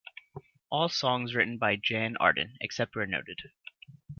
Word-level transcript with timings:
All 0.71 0.89
songs 0.89 1.35
written 1.35 1.59
by 1.59 1.75
Jann 1.75 2.17
Arden, 2.17 2.57
except 2.59 2.95
where 2.95 3.05
noted. 3.05 3.39